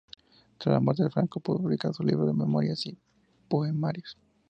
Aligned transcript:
Tras 0.57 0.73
la 0.73 0.79
muerte 0.79 1.03
de 1.03 1.11
Franco 1.11 1.39
pudo 1.39 1.59
publicar 1.59 1.93
sus 1.93 2.03
libros 2.07 2.25
de 2.25 2.33
memorias 2.33 2.83
y 2.87 2.97
poemarios. 3.47 4.17